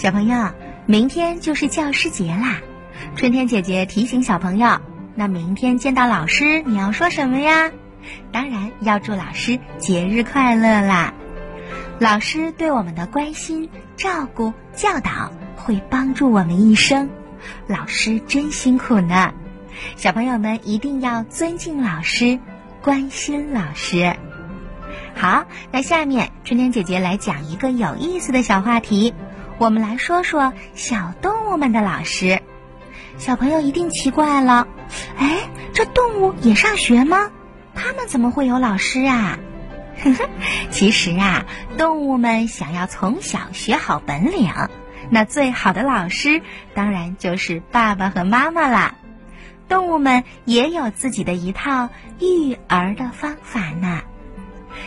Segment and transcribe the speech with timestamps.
[0.00, 0.52] 小朋友，
[0.86, 2.62] 明天就是教师节啦！
[3.16, 4.80] 春天姐姐提醒小朋友，
[5.14, 7.70] 那明天见到老师你要说什么呀？
[8.32, 11.12] 当然要祝老师节日快乐啦！
[11.98, 13.68] 老师对我们的关心、
[13.98, 17.10] 照顾、教导，会帮助我们一生。
[17.66, 19.34] 老师真辛苦呢，
[19.96, 22.38] 小朋友们一定要尊敬老师，
[22.80, 24.16] 关心老师。
[25.14, 29.12] 好，那下面春天姐姐来讲一个有意思的小话题。
[29.60, 32.40] 我们来说说小动物们的老师。
[33.18, 34.66] 小朋友一定奇怪了，
[35.18, 37.30] 哎，这动物也上学吗？
[37.74, 39.38] 它们怎么会有老师啊？
[40.70, 41.44] 其实啊，
[41.76, 44.50] 动物们想要从小学好本领，
[45.10, 46.40] 那最好的老师
[46.72, 48.94] 当然就是爸爸和妈妈啦。
[49.68, 54.00] 动物们也有自己的一套育儿的方法呢。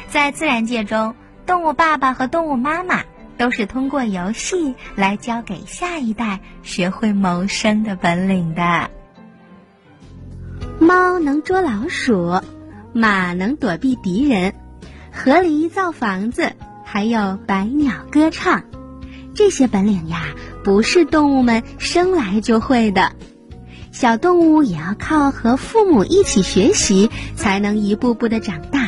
[0.09, 3.03] 在自然界中，动物爸爸和动物妈妈
[3.37, 8.89] 都是通过游戏来教给下一代学会谋生的本领的。
[10.79, 12.41] 猫能捉老鼠，
[12.93, 14.53] 马能躲避敌人，
[15.11, 16.53] 河狸造房子，
[16.83, 18.63] 还有百鸟歌唱。
[19.33, 20.25] 这些本领呀，
[20.63, 23.13] 不是动物们生来就会的，
[23.91, 28.82] 小动物也要靠和父母一起学习，才能一步步的长大。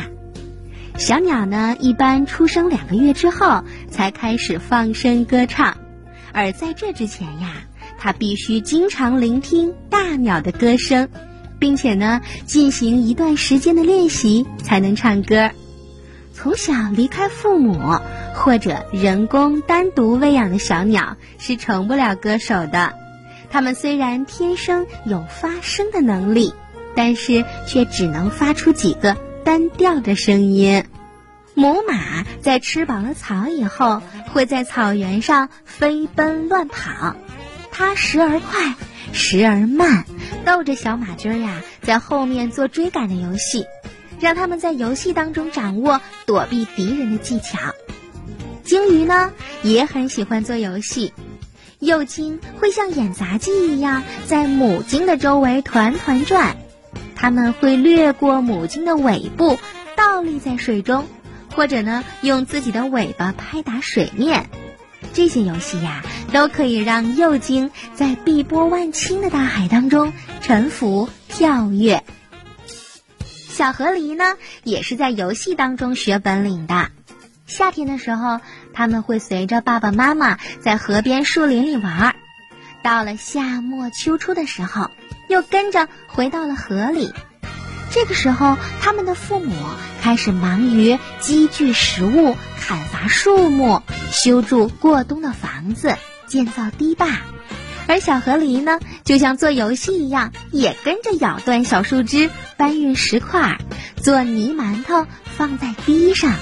[0.98, 5.76] 小鸟呢，一般出生两个月之后才开始放声歌唱，
[6.32, 7.52] 而在这之前呀，
[7.98, 11.08] 它必须经常聆听大鸟的歌声，
[11.58, 15.50] 并且呢，进行一段时间的练习才能唱歌。
[16.32, 17.78] 从小离开父母
[18.34, 22.94] 或者人工单独喂养的小鸟是成不了歌手的。
[23.50, 26.52] 它们虽然天生有发声的能力，
[26.94, 29.16] 但是却只能发出几个。
[29.46, 30.82] 单调的声音，
[31.54, 37.14] 母马在吃饱了草以后，会在草原上飞奔乱跑。
[37.70, 38.74] 它时而快，
[39.12, 40.04] 时而慢，
[40.44, 43.66] 逗着小马驹儿呀，在后面做追赶的游戏，
[44.18, 47.56] 让他们在游戏当中掌握躲避敌人的技巧。
[48.64, 49.32] 鲸鱼呢，
[49.62, 51.12] 也很喜欢做游戏，
[51.78, 56.56] 幼鲸会像演杂技一样，在母鲸的周围团团转。
[57.16, 59.58] 他们会掠过母鲸的尾部，
[59.96, 61.06] 倒立在水中，
[61.54, 64.48] 或者呢用自己的尾巴拍打水面。
[65.12, 70.12] 这些游戏呀，都可以让幼鲸在碧波万顷的大海当中
[70.42, 72.04] 沉浮跳跃。
[73.18, 76.90] 小河狸呢，也是在游戏当中学本领的。
[77.46, 78.40] 夏天的时候，
[78.74, 82.16] 他们会随着爸爸妈妈在河边树林里玩儿。
[82.82, 84.90] 到了夏末秋初的时候，
[85.28, 87.12] 又跟着回到了河里。
[87.90, 89.54] 这个时候，他们的父母
[90.02, 97.22] 开始忙于积聚食物、砍伐树木、修筑过冬的房子、建造堤坝，
[97.86, 103.58] 而小河狸呢，就像做游戏一样，也跟着咬断小树枝、搬运石块、
[104.02, 105.06] 做泥馒头
[105.36, 106.34] 放在堤上。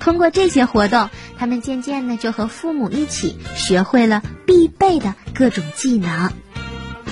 [0.00, 6.32] 通过这些活动，他们渐渐的就和父母一起学会了必备的各种技能。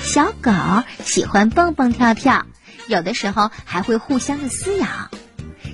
[0.07, 0.53] 小狗
[1.05, 2.47] 喜欢蹦蹦跳跳，
[2.87, 4.87] 有的时候还会互相的撕咬。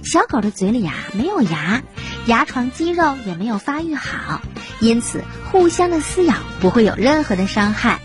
[0.02, 1.82] 小狗的嘴里啊没有牙，
[2.24, 4.40] 牙床肌肉也没有发育好，
[4.80, 8.00] 因此互相的撕咬不会有任何的伤害。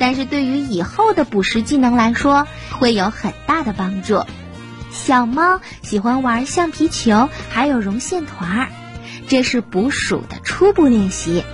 [0.00, 4.24] 但是对于以后的捕食技能来说，会有很大的帮助。
[4.90, 8.68] 小猫喜欢玩橡皮球，还有绒线团儿，
[9.28, 11.44] 这是捕鼠的初步练习，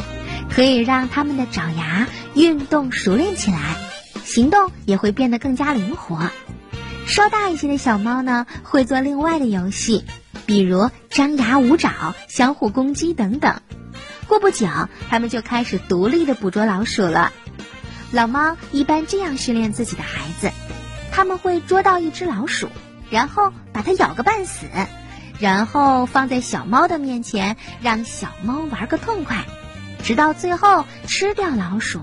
[0.50, 3.58] 可以让它们的爪牙运动熟练起来，
[4.34, 6.28] 行动也会变得更加灵活。
[7.06, 10.04] 稍大一些的小猫呢，会做另外的游戏，
[10.44, 13.60] 比如张牙舞爪、相互攻击等等。
[14.26, 14.66] 过不久，
[15.08, 17.32] 它们就开始独立的捕捉老鼠了。
[18.10, 20.50] 老猫一般这样训练自己的孩子，
[21.12, 22.68] 他们会捉到一只老鼠。
[23.10, 24.66] 然后把它咬个半死，
[25.38, 29.44] 然后放在小猫的面前，让小猫玩个痛快，
[30.02, 32.00] 直到最后吃掉老鼠。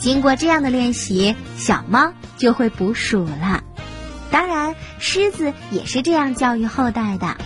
[0.00, 3.62] 经过这样的练习，小猫就会捕鼠了。
[4.30, 7.36] 当然，狮子也是这样教育后代的。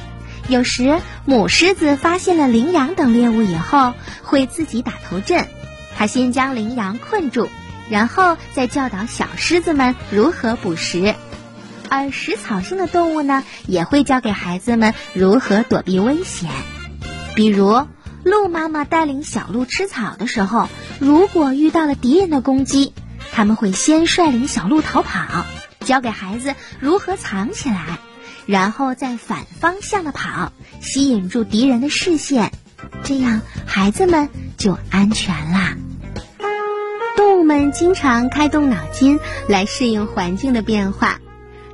[0.48, 3.92] 有时母狮子发现了羚羊等猎物以后，
[4.22, 5.48] 会自己打头阵。
[5.96, 7.48] 它先将羚羊困住，
[7.90, 11.14] 然后再教导小狮子们如何捕食。
[11.88, 16.50] 而食草性的动物呢，也会教给孩子们如何躲避危险。
[17.34, 17.86] 比如，
[18.24, 20.68] 鹿妈妈带领小鹿吃草的时候，
[21.04, 22.94] 如果遇到了敌人的攻击，
[23.30, 25.44] 他们会先率领小鹿逃跑，
[25.80, 27.98] 教给孩子如何藏起来，
[28.46, 32.52] 然后再反方向的跑，吸引住敌人的视线，
[33.02, 35.76] 这样孩子们就安全啦。
[37.18, 41.20] 动物们经常开动脑筋来适应环境的变化。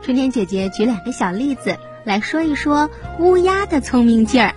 [0.02, 2.90] 春天姐姐举两个小例子来说一说
[3.20, 4.56] 乌鸦的聪明劲儿。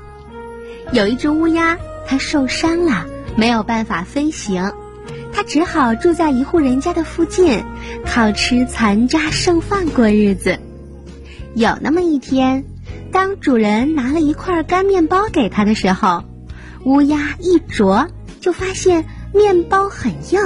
[0.91, 1.77] 有一只乌鸦，
[2.07, 4.71] 它受伤了，没有办法飞行，
[5.33, 7.63] 它只好住在一户人家的附近，
[8.05, 10.59] 靠吃残渣剩饭过日子。
[11.55, 12.63] 有那么一天，
[13.11, 16.23] 当主人拿了一块干面包给他的时候，
[16.83, 18.07] 乌鸦一啄
[18.39, 20.39] 就发现面包很硬，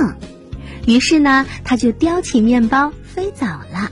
[0.86, 3.92] 于是呢，它就叼起面包飞走了。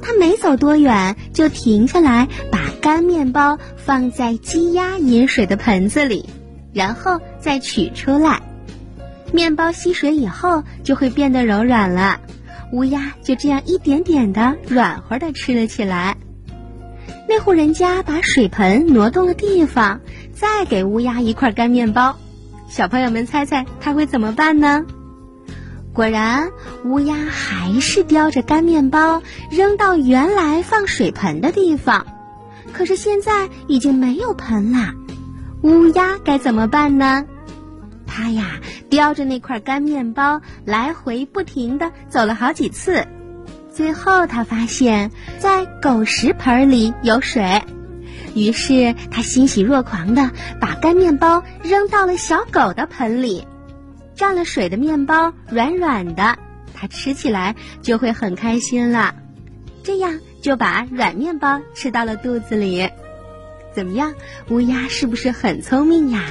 [0.00, 6.28] 它没走多远，就停下来，把干面包放在鸡鸭饮水的盆子里，
[6.72, 8.42] 然后再取出来。
[9.32, 12.20] 面包吸水以后就会变得柔软了。
[12.72, 16.16] 乌鸦就这样一点点的软和的吃了起来。
[17.28, 20.00] 那户人家把水盆挪动了地方，
[20.34, 22.16] 再给乌鸦一块干面包。
[22.68, 24.84] 小朋友们猜猜他会怎么办呢？
[25.92, 26.50] 果然，
[26.84, 32.06] 乌鸦还是叼着干面包扔到原来放水盆的地方。
[32.72, 34.94] 可是现在已经没有盆了，
[35.62, 37.24] 乌鸦该怎么办呢？
[38.06, 38.60] 它呀，
[38.90, 43.06] 叼着那块干面包，来回不停的走了好几次，
[43.72, 47.62] 最后它发现，在狗食盆里有水，
[48.34, 50.30] 于是它欣喜若狂的
[50.60, 53.46] 把干面包扔到了小狗的盆里，
[54.16, 56.38] 蘸了水的面包软软的，
[56.74, 59.14] 它吃起来就会很开心了，
[59.84, 62.90] 这样就把软面包吃到了肚子里。
[63.74, 64.14] 怎么样，
[64.48, 66.24] 乌鸦是不是很聪明呀？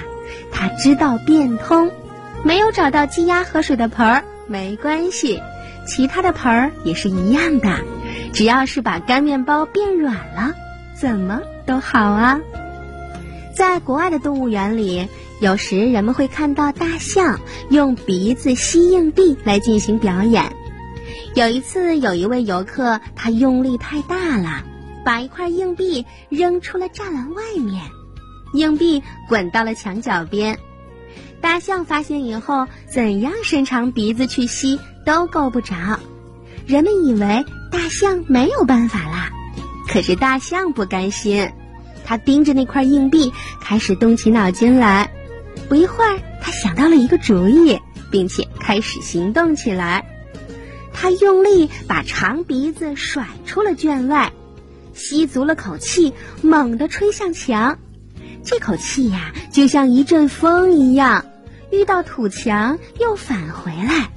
[0.52, 1.92] 它知道变通，
[2.44, 5.42] 没有找到鸡鸭喝水的盆儿没关系，
[5.88, 7.80] 其他的盆儿也是一样的，
[8.34, 10.54] 只要是把干面包变软了，
[11.00, 12.40] 怎么都好啊。
[13.56, 15.08] 在国外的动物园里，
[15.42, 17.40] 有时人们会看到大象
[17.70, 20.54] 用鼻子吸硬币来进行表演。
[21.36, 24.64] 有一次，有一位游客他用力太大了，
[25.04, 27.84] 把一块硬币扔出了栅栏外面。
[28.54, 30.60] 硬币滚到了墙角边，
[31.40, 36.00] 大象发现以后，怎样伸长鼻子去吸都够不着。
[36.68, 39.32] 人们以为大象没有办法啦，
[39.88, 41.50] 可是大象不甘心，
[42.06, 43.32] 他盯着那块硬币，
[43.62, 45.12] 开始动起脑筋来。
[45.70, 47.80] 不一会儿，他想到了一个主意，
[48.12, 50.06] 并且开始行动起来。
[50.94, 54.34] 他用力把长鼻子甩出了圈外，
[55.12, 57.80] 吸足了口气，猛地吹向墙。
[58.46, 61.26] 这口气呀，就像一阵风一样，
[61.70, 64.10] 遇到土墙又返回来，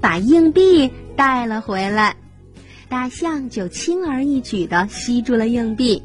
[0.00, 2.16] 把硬币带了回来。
[2.88, 6.02] 大象就轻而易举地吸住了硬币，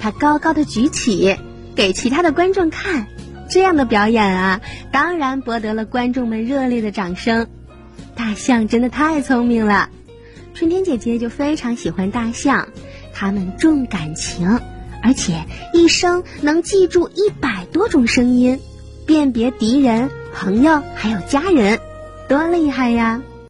[0.00, 1.36] 它高高的举起，
[1.74, 3.06] 给其他的观众看。
[3.50, 7.46] 这样的表演啊，当然博得了观众们热烈的掌声。
[8.14, 9.90] 大象真的太聪明了，
[10.54, 12.68] 春天姐姐就非常喜欢大象，
[13.14, 14.60] 他们重感情。
[15.02, 18.60] 而且一生能记住一百多种声音，
[19.04, 21.80] 辨别敌人、朋友还有家人，
[22.28, 23.20] 多厉害呀！